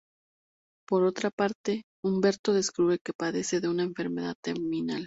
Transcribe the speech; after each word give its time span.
Por 0.89 1.03
otra 1.03 1.29
parte, 1.29 1.83
Humberto 2.03 2.53
descubre 2.53 2.97
que 3.05 3.13
padece 3.13 3.61
de 3.61 3.69
una 3.69 3.83
enfermedad 3.83 4.33
terminal. 4.43 4.99